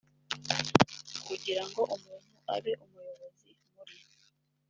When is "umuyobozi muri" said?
2.83-3.95